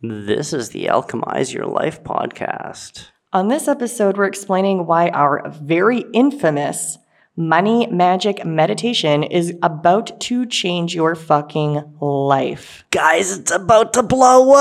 [0.00, 3.08] This is the Alchemize Your Life podcast.
[3.32, 6.98] On this episode, we're explaining why our very infamous
[7.36, 12.84] money magic meditation is about to change your fucking life.
[12.92, 14.60] Guys, it's about to blow up!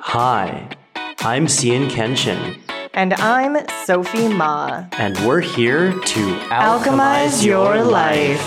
[0.00, 0.68] Hi,
[1.20, 2.58] I'm Cian Kenshin,
[2.94, 4.86] And I'm Sophie Ma.
[4.98, 8.44] and we're here to Alchemize your life.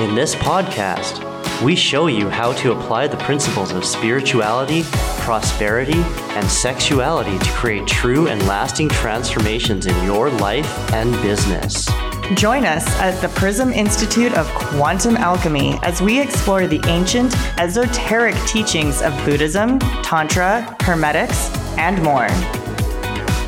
[0.00, 1.22] In this podcast,
[1.62, 4.82] we show you how to apply the principles of spirituality,
[5.20, 6.02] prosperity,
[6.36, 11.88] and sexuality to create true and lasting transformations in your life and business.
[12.34, 18.34] Join us at the Prysm Institute of Quantum Alchemy as we explore the ancient, esoteric
[18.46, 22.28] teachings of Buddhism, Tantra, Hermetics, and more.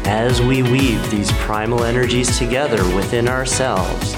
[0.09, 4.15] As we weave these primal energies together within ourselves,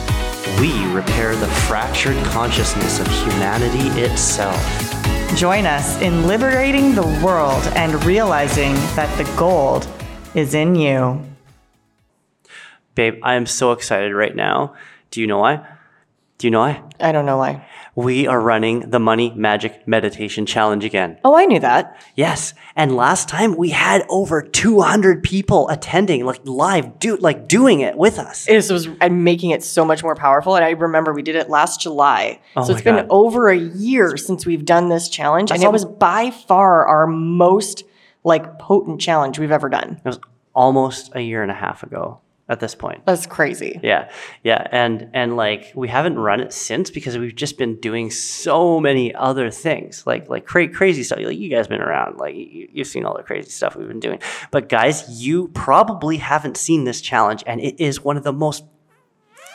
[0.61, 4.59] we repair the fractured consciousness of humanity itself.
[5.37, 9.87] Join us in liberating the world and realizing that the gold
[10.35, 11.25] is in you.
[12.95, 14.75] Babe, I am so excited right now.
[15.11, 15.65] Do you know why?
[16.39, 16.83] Do you know why?
[16.99, 17.68] I don't know why.
[17.99, 21.19] We are running the Money Magic Meditation Challenge again.
[21.25, 22.01] Oh, I knew that.
[22.15, 27.81] Yes, and last time we had over 200 people attending, like live, do like doing
[27.81, 28.45] it with us.
[28.45, 30.55] This was I'm making it so much more powerful.
[30.55, 32.41] And I remember we did it last July.
[32.55, 33.09] Oh so it's been God.
[33.11, 35.51] over a year since we've done this challenge.
[35.51, 37.83] and it was by far our most
[38.23, 40.01] like potent challenge we've ever done.
[40.05, 40.21] It was
[40.55, 43.05] almost a year and a half ago at this point.
[43.05, 43.79] That's crazy.
[43.83, 44.11] Yeah,
[44.43, 48.81] yeah, and and like we haven't run it since because we've just been doing so
[48.81, 51.19] many other things, like like cra- crazy stuff.
[51.21, 54.01] Like you guys been around, like you, you've seen all the crazy stuff we've been
[54.01, 54.21] doing.
[54.51, 58.65] But guys, you probably haven't seen this challenge, and it is one of the most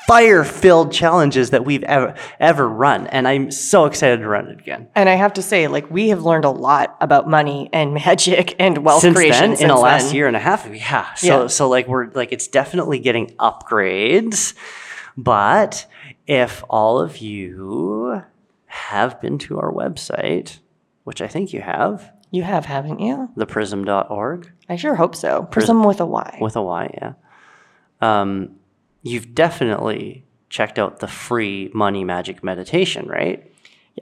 [0.07, 4.87] fire-filled challenges that we've ever ever run, and I'm so excited to run it again.
[4.95, 8.55] And I have to say, like, we have learned a lot about money and magic
[8.59, 10.15] and wealth since creation then, in the last then.
[10.15, 11.13] year and a half, yeah.
[11.15, 11.47] So Yeah.
[11.47, 14.53] so like we're like it's definitely getting upgrades,
[15.17, 15.85] but
[16.27, 18.21] if all of you
[18.65, 20.59] have been to our website,
[21.03, 23.29] which I think you have, You have, haven't you?
[23.37, 25.47] theprysm.org I sure hope so.
[25.51, 26.37] Prysm with a Y.
[26.41, 27.13] with a Y, yeah.
[28.01, 28.55] Um,
[29.03, 33.49] you've definitely checked out the free money magic meditation, right?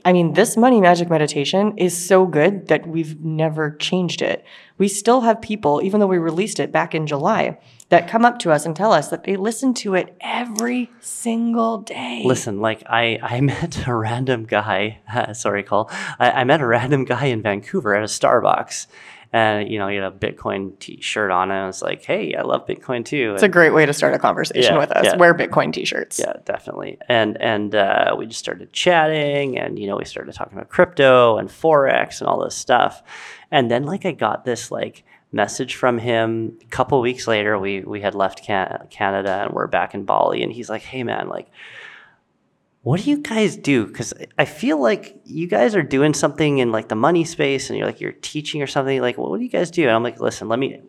[0.05, 4.45] I mean, this money magic meditation is so good that we've never changed it.
[4.77, 7.57] We still have people, even though we released it back in July,
[7.89, 11.79] that come up to us and tell us that they listen to it every single
[11.79, 12.21] day.
[12.23, 14.99] Listen, like I, I met a random guy.
[15.33, 15.89] sorry, Cole.
[16.19, 18.87] I, I met a random guy in Vancouver at a Starbucks,
[19.33, 22.41] and you know he had a Bitcoin T-shirt on, and I was like, "Hey, I
[22.41, 25.05] love Bitcoin too." It's a great way to start a conversation Yeah, with us.
[25.05, 25.15] yeah.
[25.15, 26.19] Wear Bitcoin t-shirts.
[26.19, 26.97] yeah, definitely.
[27.07, 31.37] And and uh, we just started chatting, and you know we started talking about crypto
[31.37, 33.01] and forex and all this stuff.
[33.51, 35.03] And then like I got this like
[35.33, 37.57] message from him a couple weeks later.
[37.57, 41.03] We we had left Can- Canada and we're back in Bali, and he's like, "Hey
[41.03, 41.47] man, like."
[42.83, 43.85] What do you guys do?
[43.85, 47.77] Because I feel like you guys are doing something in like the money space, and
[47.77, 48.99] you're like you're teaching or something.
[49.01, 49.83] Like, what do you guys do?
[49.83, 50.81] And I'm like, listen, let me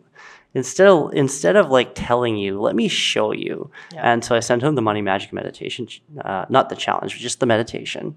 [0.54, 3.70] instead of instead of like telling you, let me show you.
[3.96, 5.86] And so I sent him the money magic meditation,
[6.24, 8.16] uh, not the challenge, just the meditation.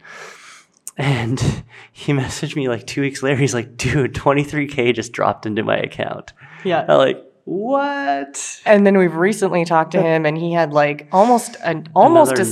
[0.98, 1.40] And
[1.92, 3.36] he messaged me like two weeks later.
[3.36, 6.32] He's like, dude, 23K just dropped into my account.
[6.64, 6.86] Yeah.
[6.88, 8.62] I'm like, what?
[8.66, 12.42] And then we've recently talked to him, and he had like almost an almost Another-
[12.42, 12.46] a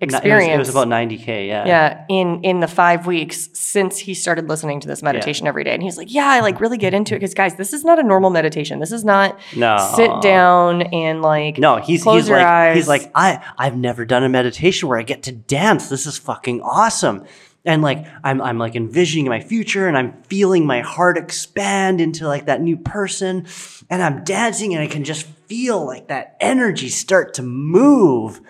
[0.00, 0.54] six-figure It was- experience.
[0.54, 1.66] It was, about 90K, yeah.
[1.66, 5.72] yeah, in in the five weeks since he started listening to this meditation every day,
[5.74, 7.98] and he's like, "Yeah, I like really get into it because guys, this is not
[7.98, 8.80] a normal meditation.
[8.80, 9.76] This is not No.
[9.96, 12.76] sit down and like No, he's he's like eyes.
[12.76, 15.88] he's like I I've never done a meditation where I get to dance.
[15.88, 17.24] This is fucking awesome.
[17.64, 22.26] And like I'm I'm like envisioning my future and I'm feeling my heart expand into
[22.26, 23.46] like that new person
[23.90, 28.40] and I'm dancing and I can just feel like that energy start to move.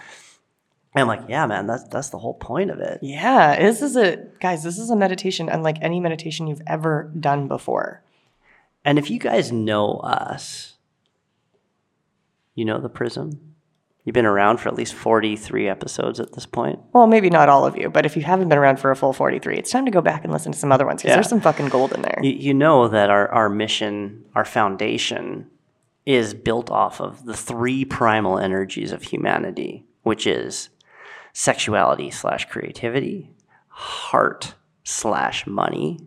[0.94, 2.98] And I'm like, yeah, man, that's that's the whole point of it.
[3.02, 4.64] yeah, this is a guys.
[4.64, 8.02] This is a meditation unlike any meditation you've ever done before.
[8.84, 10.74] And if you guys know us,
[12.54, 13.40] you know the prism.
[14.04, 16.80] You've been around for at least 43 episodes at this point.
[16.94, 19.12] Well, maybe not all of you, but if you haven't been around for a full
[19.12, 21.16] 43, it's time to go back and listen to some other ones because Yeah.
[21.16, 22.18] there's some fucking gold in there.
[22.22, 25.48] you, you know that our, our mission, our foundation,
[26.06, 30.70] is built off of the three primal energies of humanity, which is
[31.32, 33.30] sexuality slash creativity,
[33.68, 34.54] heart
[34.84, 35.98] slash money,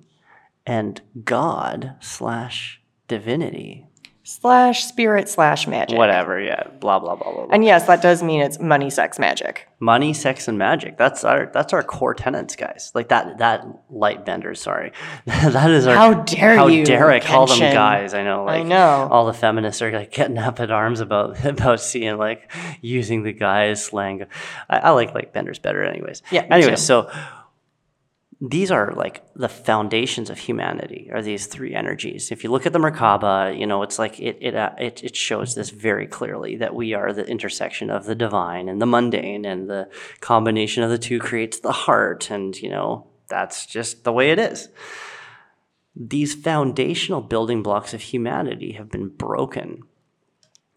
[0.65, 3.87] and God slash divinity.
[4.23, 5.97] Slash spirit slash magic.
[5.97, 6.67] Whatever, yeah.
[6.79, 7.45] Blah blah blah blah.
[7.45, 7.53] blah.
[7.53, 9.67] And yes, that does mean it's money, sex, magic.
[9.79, 10.97] Money, sex, and magic.
[10.97, 12.91] That's our that's our core tenants, guys.
[12.95, 14.61] Like that that light benders.
[14.61, 14.93] Sorry,
[15.25, 15.95] that is our.
[15.95, 18.13] How dare how you, dare I call them guys?
[18.13, 18.45] I know.
[18.45, 19.07] Like, know.
[19.11, 23.33] All the feminists are like getting up at arms about about seeing like using the
[23.33, 24.25] guys slang.
[24.69, 26.23] I, I like like benders better, anyways.
[26.31, 27.11] Yeah, Anyways, so
[28.45, 32.74] these are like the foundations of humanity are these three energies if you look at
[32.74, 36.57] the merkaba you know it's like it it, uh, it it shows this very clearly
[36.57, 39.88] that we are the intersection of the divine and the mundane and the
[40.19, 44.40] combination of the two creates the heart and you know that's just the way it
[44.40, 44.68] is
[45.95, 49.84] these foundational building blocks of humanity have been broken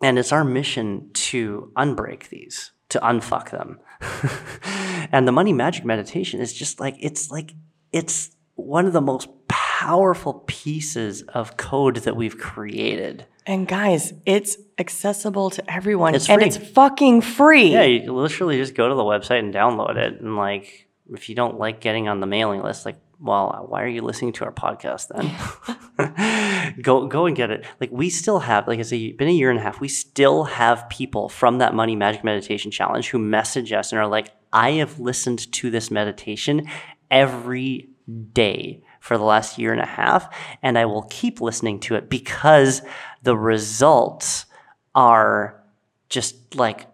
[0.02, 3.80] and it's our mission to unbreak these, to unfuck them.
[5.12, 7.52] and the money magic meditation is just like, it's like,
[7.92, 13.26] it's one of the most powerful pieces of code that we've created.
[13.46, 16.48] And guys, it's accessible to everyone It's and free.
[16.48, 17.72] it's fucking free.
[17.72, 20.20] Yeah, you literally just go to the website and download it.
[20.20, 23.82] And like, if you don't like getting on the mailing list, like, well, uh, why
[23.82, 25.34] are you listening to our podcast then?
[26.82, 27.64] go go and get it.
[27.80, 29.80] Like we still have, like I say, been a year and a half.
[29.80, 34.06] We still have people from that Money Magic Meditation Challenge who message us and are
[34.06, 36.68] like, I have listened to this meditation
[37.10, 37.88] every
[38.32, 42.10] day for the last year and a half, and I will keep listening to it
[42.10, 42.82] because
[43.22, 44.46] the results
[44.94, 45.62] are
[46.08, 46.86] just like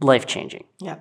[0.00, 0.64] life changing.
[0.78, 0.98] Yeah.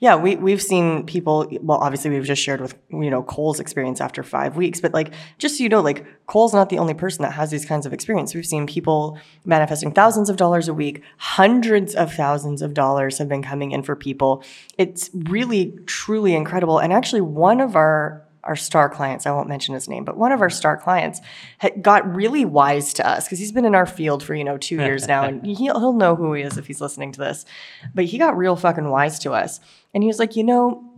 [0.00, 4.00] Yeah, we, we've seen people, well, obviously we've just shared with, you know, Cole's experience
[4.00, 7.22] after five weeks, but like, just so you know, like, Cole's not the only person
[7.22, 8.34] that has these kinds of experience.
[8.34, 13.28] We've seen people manifesting thousands of dollars a week, hundreds of thousands of dollars have
[13.28, 14.42] been coming in for people.
[14.78, 16.78] It's really, truly incredible.
[16.78, 20.32] And actually, one of our our star clients, I won't mention his name, but one
[20.32, 20.56] of our mm-hmm.
[20.56, 21.20] star clients
[21.80, 24.76] got really wise to us because he's been in our field for, you know, two
[24.76, 27.44] years now and he'll, he'll know who he is if he's listening to this.
[27.94, 29.60] But he got real fucking wise to us.
[29.92, 30.94] And he was like, you know,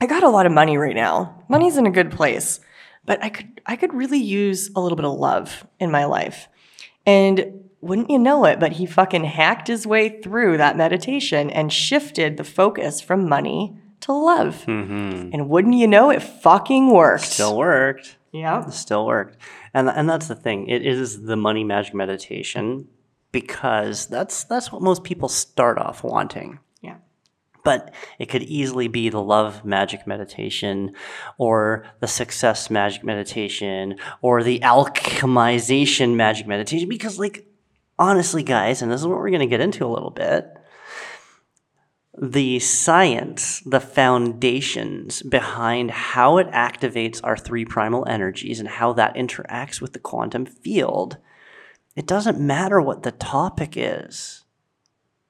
[0.00, 1.44] I got a lot of money right now.
[1.48, 2.58] Money's in a good place,
[3.04, 6.48] but I could I could really use a little bit of love in my life.
[7.06, 11.72] And wouldn't you know it, but he fucking hacked his way through that meditation and
[11.72, 14.64] shifted the focus from money to love.
[14.66, 15.30] Mm-hmm.
[15.32, 17.24] And wouldn't you know it fucking worked.
[17.24, 18.16] Still worked.
[18.32, 18.68] Yeah.
[18.70, 19.36] still worked.
[19.74, 20.68] And and that's the thing.
[20.68, 22.88] It is the money magic meditation
[23.30, 26.58] because that's that's what most people start off wanting.
[26.80, 26.96] Yeah.
[27.64, 30.94] But it could easily be the love magic meditation
[31.38, 37.46] or the success magic meditation or the alchemization magic meditation because like
[37.98, 40.46] honestly guys, and this is what we're going to get into a little bit,
[42.20, 49.14] the science, the foundations behind how it activates our three primal energies and how that
[49.14, 51.16] interacts with the quantum field,
[51.96, 54.44] it doesn't matter what the topic is.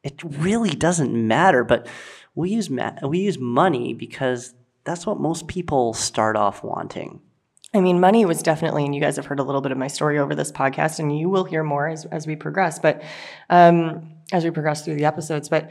[0.03, 1.87] It really doesn't matter, but
[2.35, 7.21] we use ma- we use money because that's what most people start off wanting.
[7.75, 9.87] I mean, money was definitely, and you guys have heard a little bit of my
[9.87, 13.03] story over this podcast, and you will hear more as, as we progress, but
[13.49, 15.49] um, as we progress through the episodes.
[15.49, 15.71] But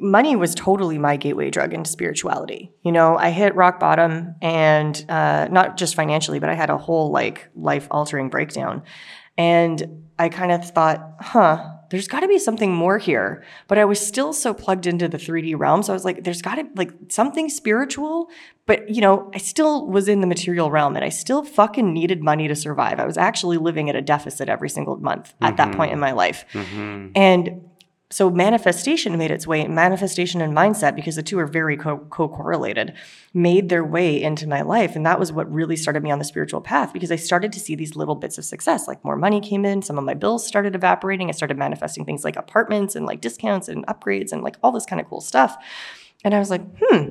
[0.00, 2.72] money was totally my gateway drug into spirituality.
[2.82, 6.78] You know, I hit rock bottom, and uh, not just financially, but I had a
[6.78, 8.82] whole like life altering breakdown.
[9.36, 13.44] And I kind of thought, huh, there's got to be something more here.
[13.68, 15.82] But I was still so plugged into the 3D realm.
[15.82, 18.28] So I was like, there's got to be like something spiritual.
[18.66, 22.22] But, you know, I still was in the material realm and I still fucking needed
[22.22, 23.00] money to survive.
[23.00, 26.12] I was actually living at a deficit every single month at that point in my
[26.12, 26.44] life.
[27.14, 27.70] And
[28.10, 32.94] so manifestation made its way manifestation and mindset because the two are very co- co-correlated
[33.34, 34.96] made their way into my life.
[34.96, 37.60] And that was what really started me on the spiritual path because i started to
[37.60, 40.46] see these little bits of success like more money came in some of my bills
[40.46, 44.56] started evaporating i started manifesting things like apartments and like discounts and upgrades and like
[44.62, 45.56] all this kind of cool stuff.
[46.24, 47.08] And i was like hmm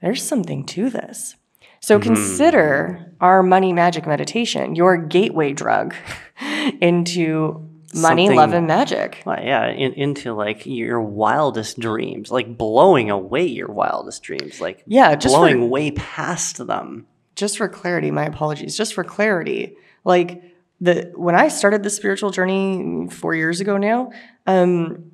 [0.00, 1.34] there's something to this.
[1.80, 5.94] So consider our money magic meditation your gateway drug
[6.80, 7.63] into
[7.94, 13.44] money love and magic Well, yeah, in, into like your wildest dreams, like blowing away
[13.46, 17.06] your wildest dreams, like Yeah, just for- blowing way past them.
[17.36, 18.76] just for clarity, my apologies.
[18.76, 20.42] Just for clarity, like
[20.80, 24.10] the when I started the spiritual journey four years ago now,
[24.46, 25.10] um,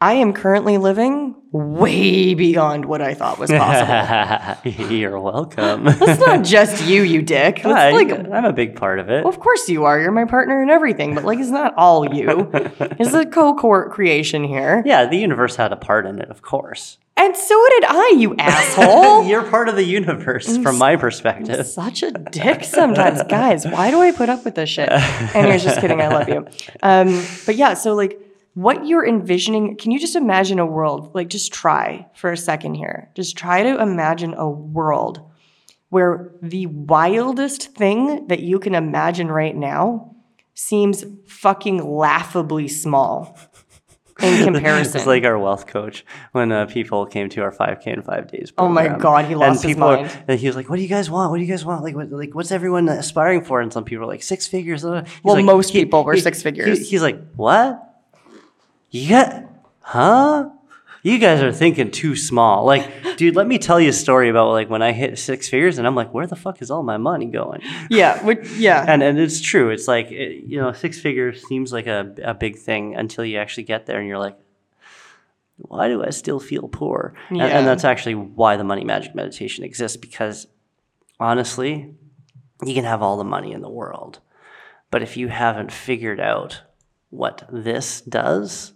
[0.00, 4.70] I am currently living way beyond what I thought was possible.
[4.90, 5.86] You're welcome.
[5.86, 7.64] It's not just you, you dick.
[7.64, 9.26] I, like, I'm a big part of it.
[9.26, 10.00] of course you are.
[10.00, 12.50] You're my partner and everything, but like, it's not all you.
[13.02, 14.82] It's a co-court creation here.
[14.86, 16.98] Yeah, the universe had a part in it, of course.
[17.16, 19.24] And so did I, you asshole.
[19.24, 21.66] You're part of the universe from my perspective.
[21.66, 23.22] Such a dick sometimes.
[23.24, 24.88] Guys, why do I put up with this shit?
[24.90, 26.00] Anyways, just kidding.
[26.00, 26.46] I love you.
[26.82, 28.18] Um, but yeah, so like
[28.54, 31.14] what you're envisioning, can you just imagine a world?
[31.14, 33.10] Like, just try for a second here.
[33.14, 35.20] Just try to imagine a world
[35.88, 40.14] where the wildest thing that you can imagine right now
[40.54, 43.38] seems fucking laughably small
[44.22, 44.98] in comparison.
[44.98, 48.52] It's like our wealth coach when uh, people came to our 5K in five days.
[48.58, 48.88] Oh my.
[48.88, 50.24] God, he lost and his people are- mind.
[50.28, 51.30] and he was like, "What do you guys want?
[51.30, 51.82] What do you guys want?
[51.82, 54.90] Like, what, like what's everyone aspiring for?" And some people are like, six figures." He's
[55.22, 56.88] Well, like- most he- people were he- six he- figures.
[56.90, 57.88] he's like, "What?
[58.92, 59.44] You got?
[59.80, 60.50] Huh?"
[61.04, 62.64] You guys are thinking too small.
[62.64, 65.78] Like, dude, let me tell you a story about like when I hit six figures,
[65.78, 67.60] and I'm like, where the fuck is all my money going?
[67.90, 68.84] yeah, which, yeah.
[68.86, 69.70] and and it's true.
[69.70, 73.38] It's like it, you know, six figures seems like a a big thing until you
[73.38, 74.38] actually get there, and you're like,
[75.56, 77.14] why do I still feel poor?
[77.30, 77.46] And, Yeah.
[77.46, 79.96] and that's actually why the money magic meditation exists.
[79.96, 80.46] Because
[81.18, 81.94] honestly,
[82.64, 84.20] you can have all the money in the world,
[84.92, 86.62] but if you haven't figured out
[87.10, 88.72] what this does,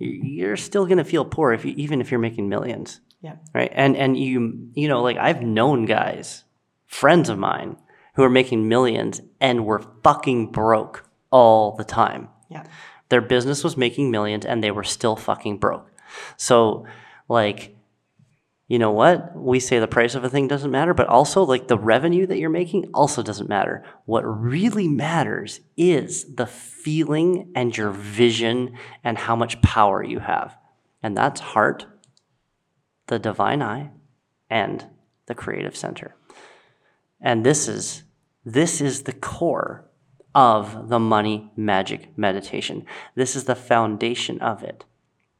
[0.00, 3.36] you're still gonna feel poor if you, even if you're making millions yeah.
[3.54, 6.44] right and and you you know like i've known guys
[6.86, 7.76] friends of mine
[8.14, 12.64] who are making millions and were fucking broke all the time Yeah.
[13.08, 15.90] their business was making millions and they were still fucking broke
[16.36, 16.86] so
[17.28, 17.76] like
[18.68, 19.34] you know what?
[19.34, 22.38] We say the price of a thing doesn't matter but also like the revenue that
[22.38, 23.82] you're making also doesn't matter.
[24.04, 30.56] What really matters is the feeling and your vision and how much power you have.
[31.02, 31.86] And that's heart
[33.06, 33.90] the divine eye
[34.50, 34.86] and
[35.26, 36.14] the creative center.
[37.20, 38.04] And this is
[38.44, 39.84] this is the core
[40.34, 42.84] of the money magic meditation.
[43.14, 44.84] This is the foundation of it.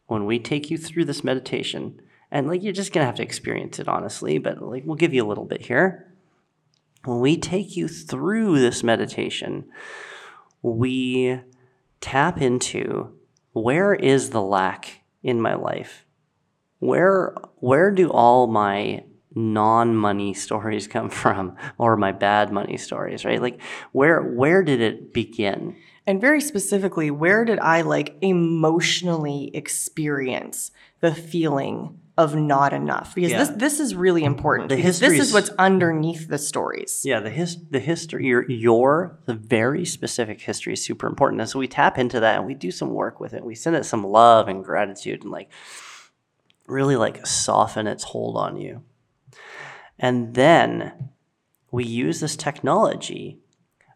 [0.06, 3.78] When we take you through this meditation and like you're just gonna have to experience
[3.78, 6.12] it honestly but like we'll give you a little bit here.
[7.04, 9.66] When we take you through this meditation
[10.62, 11.40] we
[12.00, 13.12] tap into
[13.52, 16.04] where is the lack in my life?
[16.80, 19.04] Where where do all my
[19.34, 23.40] non-money stories come from or my bad money stories right?
[23.40, 23.60] Like
[23.92, 25.76] where where did it begin?
[26.06, 30.70] And very specifically, where did I like emotionally experience
[31.00, 33.14] the feeling of not enough?
[33.14, 33.38] Because Yeah.
[33.38, 34.68] this this is really important.
[34.68, 37.02] The because this is what's underneath the stories.
[37.04, 41.48] yeah the his the history your your the very specific history is super important and
[41.48, 43.84] so we tap into that and we do some work with it we send it
[43.86, 45.48] some love and gratitude and like
[46.66, 48.82] really like soften its hold on you
[49.98, 51.10] and then
[51.70, 53.38] we use this technology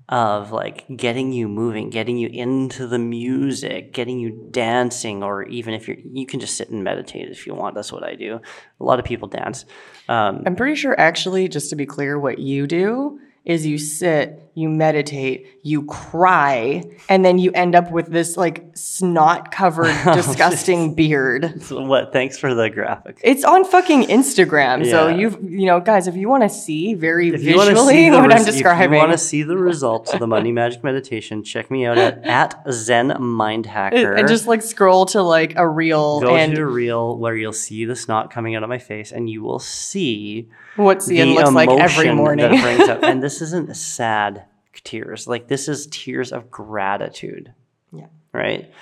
[0.09, 5.75] of like getting you moving, getting you into the music, getting you dancing, or even
[5.75, 7.75] if you're, you can just sit and meditate if you want.
[7.75, 8.41] That's what I do.
[8.81, 9.65] A lot of people dance.
[10.09, 14.41] Um, I'm pretty sure, actually, just to be clear, what you do is you sit,
[14.55, 20.15] you meditate, you cry, and then you end up with this like snot covered, oh,
[20.15, 21.61] disgusting beard.
[21.65, 22.13] so what?
[22.13, 23.19] Thanks for the graphic.
[23.25, 24.89] It's on fucking Instagram.
[24.89, 28.29] So you've, you know, guys, if you want to see very If visually see what
[28.29, 31.43] res- I'm describing, If you want to see the results of the money magic meditation,
[31.43, 34.13] check me out at, at Zen Mind Hacker.
[34.13, 37.53] and just like scroll to like a reel go and to a reel where you'll
[37.53, 41.53] see the snot coming out of my face, and you will see what Cian looks
[41.53, 42.51] like every morning.
[42.51, 43.03] That brings up.
[43.03, 44.45] And this isn't sad
[44.85, 45.27] tears.
[45.27, 47.53] Like this is tears of gratitude.
[47.93, 48.07] Yeah.
[48.33, 48.73] Right?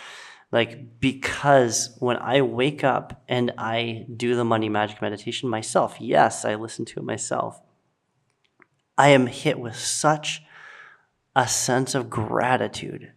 [0.52, 6.44] Like because when I wake up and I do the money magic meditation myself, yes,
[6.44, 7.60] I listen to it myself.
[8.98, 10.42] I am hit with such
[11.36, 13.12] a sense of gratitude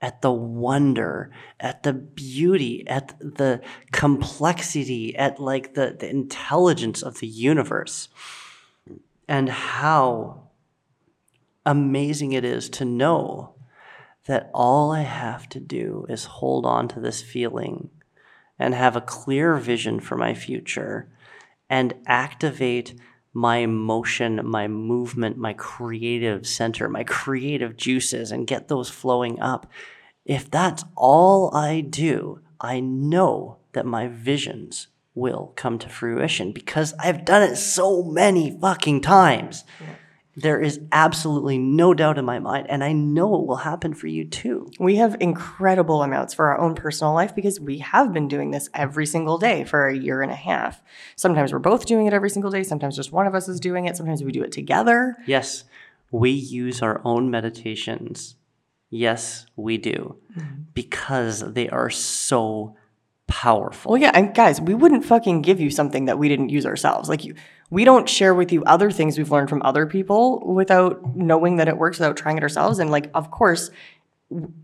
[0.00, 3.60] at the wonder, at the beauty, at the
[3.92, 8.08] complexity, at like the, the intelligence of the universe,
[9.28, 10.41] and how
[11.64, 13.54] amazing it is to know
[14.26, 17.90] that all I have to do is hold on to this feeling
[18.58, 21.08] and have a clear vision for my future
[21.68, 22.94] and activate
[23.32, 29.70] my emotion, my movement, my creative center, my creative juices, and get those flowing up.
[30.24, 36.94] If that's all I do, I know that my visions will come to fruition because
[36.98, 39.64] I've done it so many fucking times.
[40.34, 44.06] There is absolutely no doubt in my mind, and I know it will happen for
[44.06, 44.70] you too.
[44.78, 48.70] we have incredible amounts for our own personal life because we have been doing this
[48.72, 50.82] every single day for a year and a half.
[51.16, 52.62] Sometimes we're both doing it every single day.
[52.62, 53.96] Sometimes just one of us is doing it.
[53.96, 55.16] Sometimes we do it together.
[55.26, 55.64] Yes,
[56.10, 58.36] we use our own meditations.
[58.88, 60.16] Yes, we do.
[60.36, 60.62] Mm-hmm.
[60.72, 62.76] Because they are so
[63.26, 63.92] powerful.
[63.92, 67.08] Well, yeah, and guys, we wouldn't fucking give you something that we didn't use ourselves.
[67.08, 67.34] Like you,
[67.72, 71.68] we don't share with you other things we've learned from other people without knowing that
[71.68, 72.78] it works, without trying it ourselves.
[72.78, 73.70] And like, of course,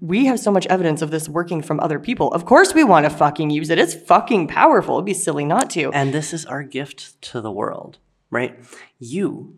[0.02, 2.30] we have so much evidence of this working from other people.
[2.34, 3.78] Of course, we want to fucking use it.
[3.78, 4.96] It's fucking powerful.
[4.96, 5.90] It'd be silly not to.
[5.92, 7.96] And this is our gift to the world,
[8.30, 8.58] right?
[8.98, 9.56] You,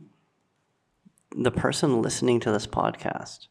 [1.36, 3.48] the person listening to this podcast,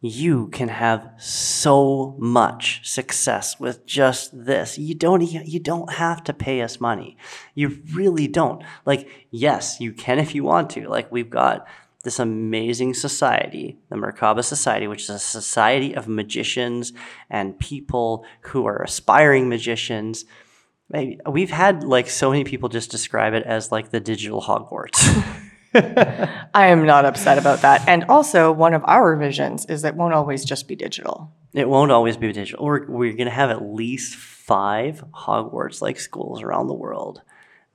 [0.00, 4.78] you can have so much success with just this.
[4.78, 7.16] You don't you don't have to pay us money.
[7.54, 8.62] You really don't.
[8.86, 10.88] Like yes, you can if you want to.
[10.88, 11.66] Like we've got
[12.02, 16.94] this amazing society, the Merkaba Society, which is a society of magicians
[17.28, 20.24] and people who are aspiring magicians.
[20.88, 25.44] Maybe we've had like so many people just describe it as like the digital Hogwarts.
[25.74, 27.86] I am not upset about that.
[27.88, 31.32] And also, one of our visions is that it won't always just be digital.
[31.52, 32.64] it won't always be digital.
[32.64, 37.22] We're, we're going to have at least five Hogwarts like schools around the world.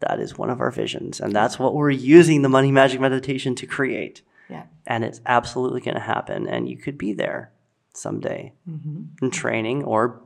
[0.02, 1.22] That is one of our visions.
[1.22, 4.22] And that's what we're using the money magic meditation to create.
[4.50, 4.64] Yeah.
[4.86, 6.48] And it's absolutely going to happen.
[6.48, 7.52] And you could be there
[7.94, 9.04] someday mm-hmm.
[9.25, 10.22] in training or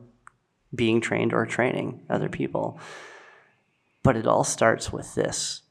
[0.74, 2.80] being trained or training other people.
[4.02, 5.62] But it all starts with this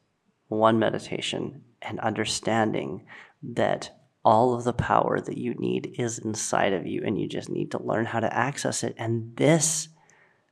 [0.47, 3.05] one meditation and understanding
[3.41, 3.91] that
[4.23, 7.71] all of the power that you need is inside of you and you just need
[7.71, 8.93] to learn how to access it.
[8.97, 9.89] And this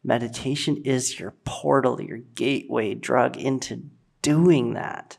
[0.03, 3.83] meditation is your portal, your gateway drug into
[4.21, 5.17] doing that.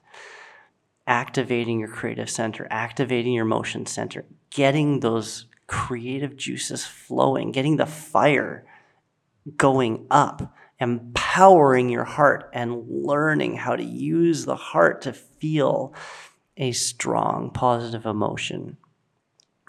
[1.07, 7.87] Activating your creative center, activating your motion center, getting those creative juices flowing, getting the
[7.87, 8.67] fire
[9.57, 15.95] going up, empowering your heart, and learning how to use the heart to feel
[16.57, 18.77] a strong positive emotion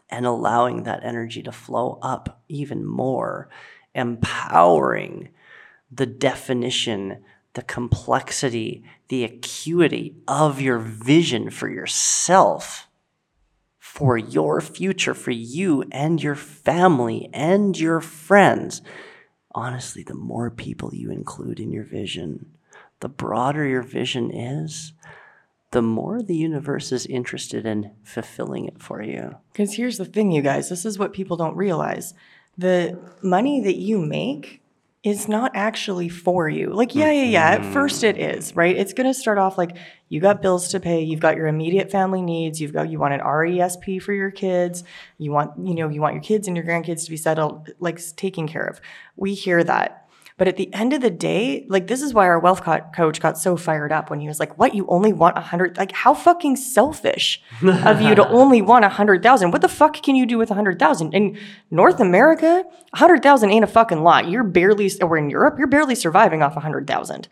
[0.10, 3.50] and allowing that energy to flow up even more,
[3.94, 5.30] empowering
[5.92, 7.24] the definition,
[7.54, 12.90] the complexity, the acuity of your vision for yourself
[13.90, 18.84] for your future, for you and your family and your friends.
[19.54, 22.52] Honestly, the more people you include in your vision,
[23.00, 24.94] the broader your vision is,
[25.72, 29.36] the more the universe is interested in fulfilling it for you.
[29.52, 32.14] Because here's the thing, you guys, this is what people don't realize.
[32.58, 34.62] The money that you make
[35.04, 36.74] is not actually for you.
[36.74, 37.50] Like, yeah, yeah, yeah.
[37.52, 38.76] At first it is, right?
[38.76, 39.78] It's gonna start off like
[40.10, 43.14] you got bills to pay, you've got your immediate family needs, you've got you want
[43.14, 44.84] an RESP for your kids,
[45.18, 48.02] you want, you know, you want your kids and your grandkids to be settled, like
[48.18, 48.82] taken care of.
[49.16, 50.09] We hear that.
[50.40, 53.20] But at the end of the day, like this is why our wealth co- coach
[53.20, 54.74] got so fired up when he was like, "What?
[54.74, 55.78] You only want a hundred?
[55.78, 59.52] Like, how fucking selfish of you to only want a hundred thousand?
[59.52, 61.38] What the fuck can you do with a hundred thousand in
[61.70, 62.64] North America?
[62.94, 64.30] A hundred thousand ain't a fucking lot.
[64.30, 67.28] You're barely, or in Europe, you're barely surviving off a hundred thousand,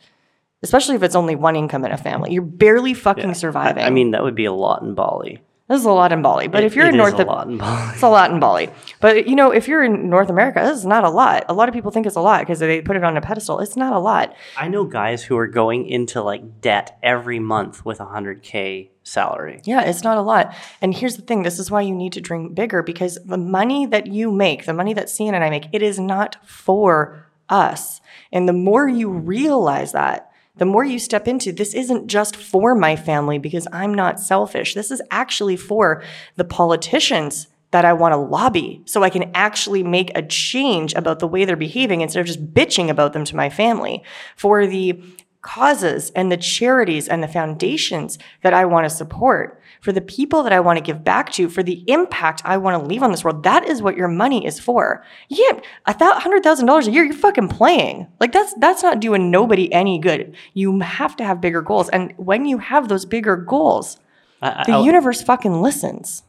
[0.61, 2.33] especially if it's only one income in a family.
[2.33, 3.85] You're barely fucking surviving.
[3.85, 5.41] I mean, that would be a lot in Bali.
[5.67, 6.47] This is a lot in Bali.
[6.47, 7.93] But if you're It in is North, a lot in Bali.
[7.93, 8.69] it's a lot in Bali.
[8.99, 11.45] But you know, if you're in North America, this is not a lot.
[11.49, 13.59] A lot of people think it's a lot because they put it on a pedestal.
[13.59, 14.35] It's not a lot.
[14.57, 19.61] I know guys who are going into like debt every month with a 100K salary.
[19.63, 20.53] Yeah, it's not a lot.
[20.81, 23.85] And here's the thing this is why you need to dream bigger because the money
[23.87, 28.01] that you make, the money that Cian and I make, it is not for us.
[28.31, 30.26] And the more you realize that,
[30.57, 34.73] the more you step into this isn't just for my family because I'm not selfish.
[34.73, 36.03] This is actually for
[36.35, 41.19] the politicians that I want to lobby so I can actually make a change about
[41.19, 44.03] the way they're behaving instead of just bitching about them to my family.
[44.35, 45.01] For the
[45.47, 50.43] causes and the charities and the foundations that I want to support, for the people
[50.43, 53.11] that I want to give back to, for the impact I want to leave on
[53.11, 53.43] this world.
[53.43, 55.05] That is what your money is for.
[55.29, 58.07] Yeah, a hundred thousand dollars a year, you're fucking playing.
[58.19, 60.35] Like that's that's not doing nobody any good.
[60.53, 63.99] You have to have bigger goals, and when you have those bigger goals,
[64.41, 66.23] I, the I- universe fucking listens.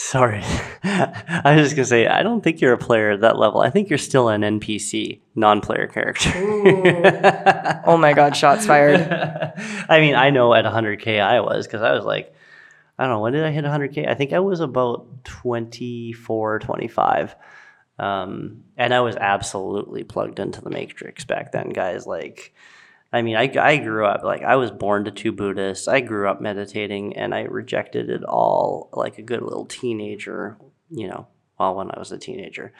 [0.00, 0.42] Sorry.
[0.84, 3.60] I was just going to say, I don't think you're a player at that level.
[3.60, 6.30] I think you're still an NPC, non player character.
[7.84, 9.00] Oh my god, shots fired.
[9.88, 12.32] I mean, I know at 100K I was because I was like,
[12.98, 14.06] I don't know, when did I hit 100K?
[14.06, 17.34] I think I was about 24, 25.
[17.98, 22.06] Um, and I was absolutely plugged into the matrix back then, guys.
[22.06, 22.54] Like,
[23.12, 25.88] I mean, I, I grew up, like, I was born to two Buddhists.
[25.88, 30.58] I grew up meditating and I rejected it all like a good little teenager,
[30.90, 31.26] you know,
[31.58, 32.72] well, when I was a teenager.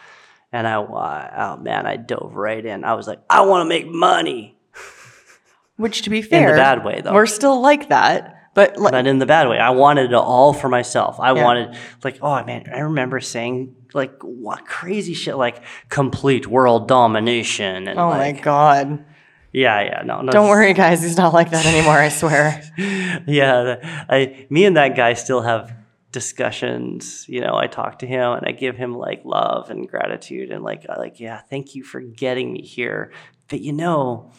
[0.52, 2.84] And I, oh man, I dove right in.
[2.84, 4.58] I was like, I want to make money.
[5.76, 7.12] Which, to be fair, in the bad way, though.
[7.14, 8.34] we're still like that.
[8.54, 9.58] But like, not in the bad way.
[9.58, 11.20] I wanted it all for myself.
[11.20, 11.44] I Yeah.
[11.44, 17.86] wanted like, oh man, I remember saying like what crazy shit like complete world domination
[17.86, 19.04] and Oh like, my god.
[19.52, 21.02] Yeah yeah no no Don't worry, guys.
[21.02, 21.98] He's not like that anymore.
[21.98, 22.62] I swear.
[23.26, 25.72] yeah I me and that guy still have
[26.11, 30.50] discussions you know I talk to him and I give him like love and gratitude
[30.50, 33.12] and like I like yeah thank you for getting me here
[33.48, 34.32] but you know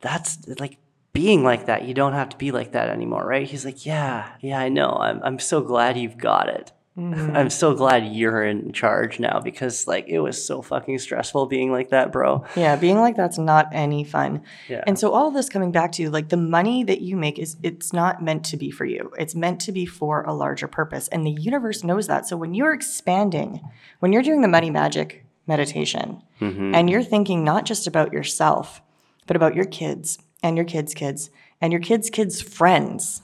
[0.00, 0.78] that's like
[1.12, 4.30] being like that you don't have to be like that anymore right he's like yeah
[4.40, 7.34] yeah I know I'm I'm so glad you've got it Mm-hmm.
[7.34, 11.72] I'm so glad you're in charge now because like it was so fucking stressful being
[11.72, 14.42] like that bro Yeah, being like that's not any fun.
[14.68, 14.84] Yeah.
[14.86, 17.38] And so all of this coming back to you, like the money that you make
[17.38, 19.10] is it's not meant to be for you.
[19.18, 21.08] It's meant to be for a larger purpose.
[21.08, 22.28] And the universe knows that.
[22.28, 23.62] So when you're expanding,
[24.00, 26.74] when you're doing the money magic meditation mm-hmm.
[26.74, 28.82] and you're thinking not just about yourself,
[29.26, 33.22] but about your kids and your kids' kids and your kids' kids' friends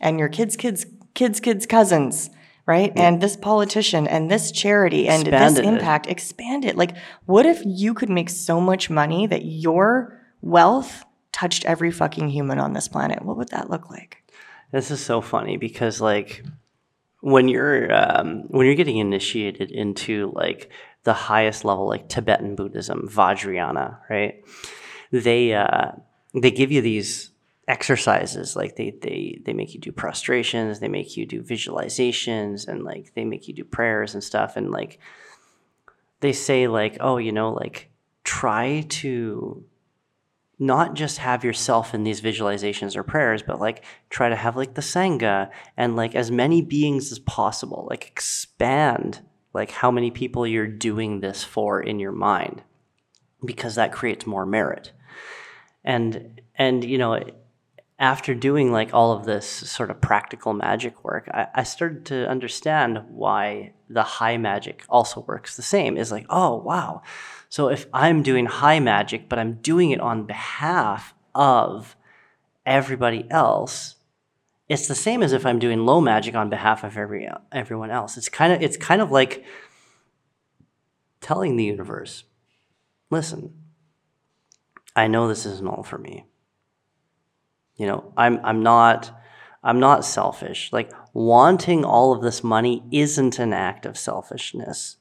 [0.00, 2.30] and your kids' kids' kids' kids' cousins,
[2.68, 2.92] right?
[2.94, 5.68] And this politician and this charity and this Expanded it.
[5.68, 6.76] impact, expand it.
[6.76, 12.28] Like, what if you could make so much money that your wealth touched every fucking
[12.28, 13.24] human on this planet?
[13.24, 14.22] What would that look like?
[14.70, 16.44] This is so funny because like
[17.20, 20.70] when you're um, when you're getting initiated into like
[21.04, 24.44] the highest level, like Tibetan Buddhism, Vajrayana, right?
[25.10, 25.92] They uh,
[26.34, 27.30] they give you these
[27.68, 32.82] exercises like they they they make you do prostrations they make you do visualizations and
[32.82, 34.98] like they make you do prayers and stuff and like
[36.20, 37.90] they say like oh you know like
[38.24, 39.64] try to
[40.58, 44.74] not just have yourself in these visualizations or prayers, but like try to have like
[44.74, 49.20] the Sangha and like as many beings as possible, like expand
[49.54, 52.62] like how many people you're doing this for in your mind
[53.44, 54.92] because that creates more merit.
[55.84, 57.22] And and you know,
[57.98, 62.28] after doing like all of this sort of practical magic work, I, I started to
[62.28, 65.96] understand why the high magic also works the same.
[65.96, 67.02] Is like, oh wow.
[67.48, 71.96] So if I'm doing high magic, but I'm doing it on behalf of
[72.64, 73.96] everybody else,
[74.68, 78.16] it's the same as if I'm doing low magic on behalf of every everyone else.
[78.16, 79.44] It's kind of it's kind of like
[81.20, 82.24] telling the universe,
[83.10, 83.54] listen,
[84.94, 86.26] I know this isn't all for me.
[87.78, 89.16] You know, I'm I'm not
[89.62, 90.70] I'm not selfish.
[90.72, 94.96] Like wanting all of this money isn't an act of selfishness.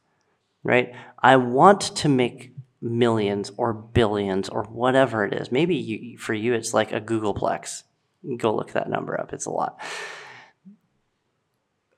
[0.63, 0.93] Right?
[1.21, 5.51] I want to make millions or billions or whatever it is.
[5.51, 7.83] Maybe you, for you it's like a googolplex.
[8.37, 9.33] Go look that number up.
[9.33, 9.81] It's a lot.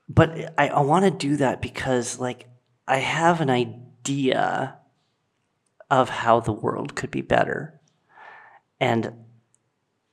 [0.08, 2.48] But I, I want to do that because like
[2.88, 4.78] I have an idea
[5.90, 7.80] of how the world could be better.
[8.80, 9.12] And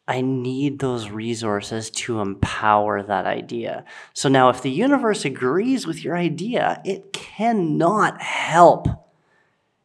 [0.08, 3.84] I need those resources to empower that idea.
[4.14, 8.88] So now, if the universe agrees with your idea, it cannot help.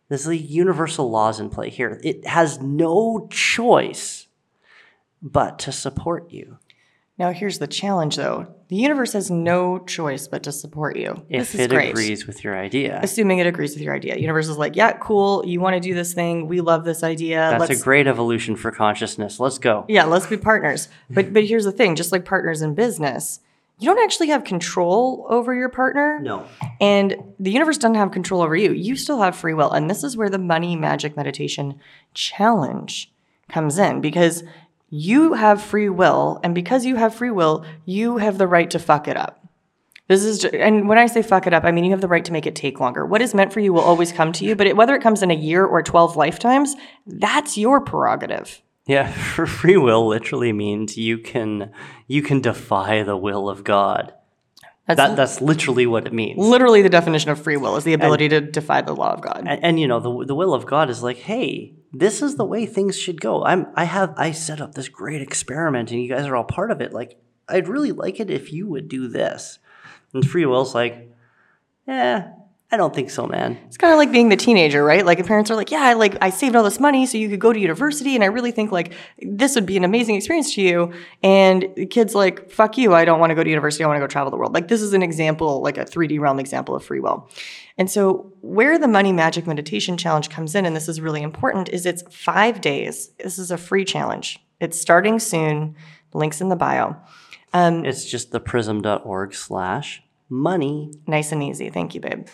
[0.08, 2.00] There's the universal laws in play here.
[2.04, 4.28] It has no choice
[5.20, 6.58] but to support you.
[7.22, 11.24] Now, here's the challenge though the universe has no choice but to support you.
[11.28, 11.90] If this is it great.
[11.90, 12.98] agrees with your idea.
[13.00, 14.16] Assuming it agrees with your idea.
[14.16, 15.46] Universe is like, yeah, cool.
[15.46, 16.48] You want to do this thing.
[16.48, 17.36] We love this idea.
[17.36, 19.38] That's Let's a great evolution for consciousness.
[19.38, 19.84] Let's go.
[19.88, 20.88] Yeah, let's be partners.
[21.10, 23.38] But but here's the thing, just like partners in business,
[23.78, 26.18] you don't actually have control over your partner.
[26.20, 26.44] No.
[26.80, 28.72] And the universe doesn't have control over you.
[28.72, 29.70] You still have free will.
[29.70, 31.78] And this is where the money magic meditation
[32.14, 33.12] challenge
[33.48, 34.42] comes in because
[34.94, 36.38] you have free will.
[36.44, 39.38] And because you have free will, you have the right to fuck it up.
[40.06, 42.08] This is, ju- and when I say fuck it up, I mean you have the
[42.08, 43.06] right to make it take longer.
[43.06, 45.22] What is meant for you will always come to you, but it, whether it comes
[45.22, 46.76] in a year or 12 lifetimes,
[47.06, 48.60] that's your prerogative.
[48.86, 51.72] Yeah, for free will literally means you can
[52.06, 54.12] you can defy the will of God.
[54.86, 56.38] That's That that's literally what it means.
[56.38, 59.44] literally the definition of free will is the ability to defy the law of God.
[59.46, 62.44] And, and you know, the the will of God is like, hey, this is the
[62.44, 63.44] way things should go.
[63.44, 66.70] I'm I have I set up this great experiment and you guys are all part
[66.70, 66.92] of it.
[66.92, 69.58] Like, I'd really like it if you would do this.
[70.14, 71.10] And free will's like,
[71.86, 72.22] eh,
[72.72, 73.58] I don't think so, man.
[73.66, 75.04] It's kind of like being the teenager, right?
[75.04, 77.28] Like, if parents are like, "Yeah, I like I saved all this money so you
[77.28, 80.54] could go to university, and I really think like this would be an amazing experience
[80.54, 80.90] to you."
[81.22, 82.94] And the kid's like, "Fuck you!
[82.94, 83.84] I don't want to go to university.
[83.84, 86.18] I want to go travel the world." Like, this is an example, like a 3D
[86.18, 87.28] realm example of free will.
[87.76, 91.68] And so, where the money magic meditation challenge comes in, and this is really important,
[91.68, 93.10] is it's five days.
[93.18, 94.40] This is a free challenge.
[94.60, 95.76] It's starting soon.
[96.14, 96.96] Links in the bio.
[97.52, 100.90] Um, it's just the prysm.org slash money.
[101.06, 101.68] Nice and easy.
[101.70, 102.26] Thank you, babe.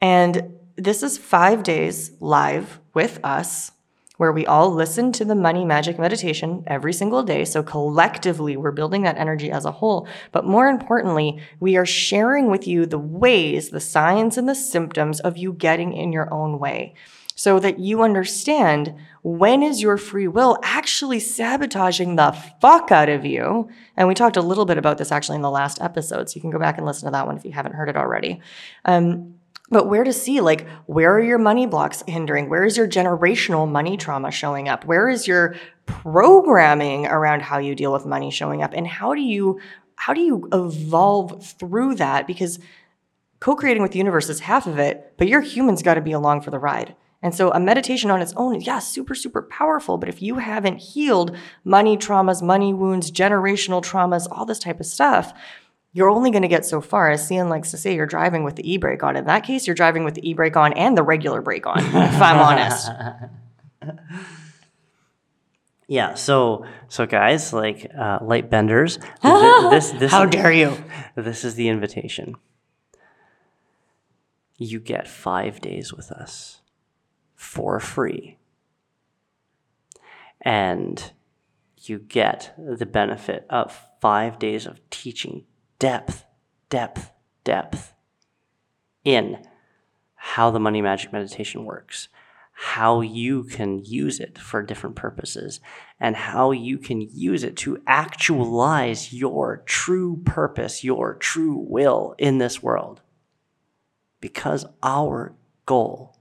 [0.00, 3.72] And this is five days live with us
[4.16, 7.44] where we all listen to the money magic meditation every single day.
[7.44, 10.08] So collectively, we're building that energy as a whole.
[10.32, 15.20] But more importantly, we are sharing with you the ways, the signs, and the symptoms
[15.20, 16.94] of you getting in your own way
[17.38, 22.32] so that you understand when is your free will actually sabotaging the
[22.62, 23.68] fuck out of you.
[23.96, 26.30] And we talked a little bit about this actually in the last episode.
[26.30, 27.96] So you can go back and listen to that one if you haven't heard it
[27.96, 28.40] already.
[28.86, 29.34] Um,
[29.68, 32.48] but where to see like where are your money blocks hindering?
[32.48, 34.84] Where is your generational money trauma showing up?
[34.84, 38.72] Where is your programming around how you deal with money showing up?
[38.74, 39.60] And how do you
[39.96, 42.26] how do you evolve through that?
[42.26, 42.58] Because
[43.40, 46.40] co-creating with the universe is half of it but your human's got to be along
[46.40, 46.94] for the ride.
[47.22, 50.36] And so a meditation on its own is yeah super super powerful but if you
[50.36, 55.32] haven't healed money traumas money wounds generational traumas all this type of stuff
[55.96, 57.10] you're only going to get so far.
[57.10, 59.16] As Cian likes to say, you're driving with the e brake on.
[59.16, 61.78] In that case, you're driving with the e brake on and the regular brake on,
[61.78, 62.90] if I'm honest.
[65.88, 70.76] Yeah, so so guys, like uh, light benders, this, this how dare you?
[71.14, 72.34] This is the invitation.
[74.58, 76.60] You get five days with us
[77.36, 78.36] for free,
[80.40, 81.12] and
[81.82, 85.44] you get the benefit of five days of teaching
[85.78, 86.24] depth,
[86.68, 87.10] depth,
[87.44, 87.94] depth
[89.04, 89.38] in
[90.14, 92.08] how the money magic meditation works,
[92.52, 95.60] how you can use it for different purposes,
[96.00, 102.38] and how you can use it to actualize your true purpose, your true will in
[102.38, 103.02] this world.
[104.20, 105.36] Because our
[105.66, 106.18] goal,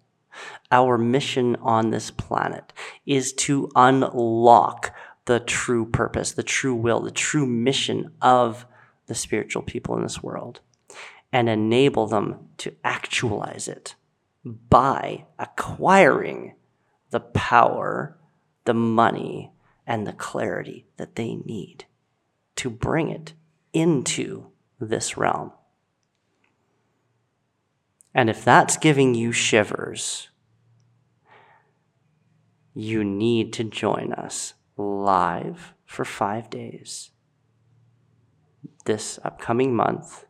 [0.72, 2.74] our mission on this planet
[3.06, 4.94] is to unlock
[5.26, 8.66] the true purpose, the true will, the true mission of
[9.08, 10.62] the spiritual people in this world
[11.32, 13.96] and enable them to actualize it
[14.44, 16.54] by acquiring
[17.10, 18.18] the power,
[18.66, 19.52] the money,
[19.88, 21.86] and the clarity that they need
[22.56, 23.34] to bring it
[23.74, 24.48] into
[24.80, 25.52] this realm.
[28.14, 30.30] And if that's giving you shivers,
[32.74, 37.12] you need to join us live for five days
[38.86, 40.26] this upcoming month.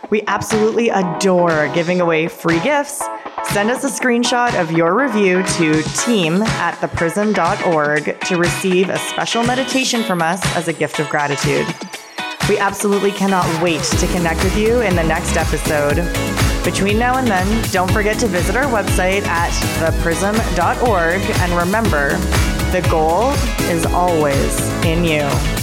[0.09, 3.03] We absolutely adore giving away free gifts.
[3.51, 9.43] Send us a screenshot of your review to team at theprysm.org to receive a special
[9.43, 11.67] meditation from us as a gift of gratitude.
[12.47, 16.32] We absolutely cannot wait to connect with you in the next episode.
[16.63, 22.17] Between now and then, don't forget to visit our website at theprysm.org and remember,
[22.71, 23.31] the goal
[23.69, 25.62] is always in you.